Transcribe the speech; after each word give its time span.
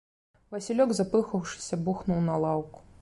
Васілёк, 0.53 0.93
запыхаўшыся, 0.99 1.79
бухнуў 1.85 2.25
на 2.31 2.39
лаўку. 2.47 2.79